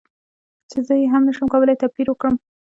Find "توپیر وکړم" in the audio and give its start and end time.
1.81-2.35